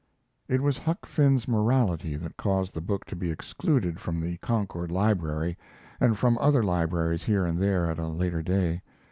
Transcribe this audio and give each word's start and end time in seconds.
It 0.47 0.63
was 0.63 0.79
Huck 0.79 1.05
Finn's 1.05 1.47
morality 1.47 2.15
that 2.15 2.35
caused 2.35 2.73
the 2.73 2.81
book 2.81 3.05
to 3.05 3.15
be 3.15 3.29
excluded 3.29 3.99
from 3.99 4.19
the 4.19 4.37
Concord 4.37 4.91
Library, 4.91 5.59
and 5.99 6.17
from 6.17 6.39
other 6.39 6.63
libraries 6.63 7.25
here 7.25 7.45
and 7.45 7.55
there 7.59 7.85
at 7.85 7.99
a 7.99 8.07
later 8.07 8.41
day. 8.41 8.81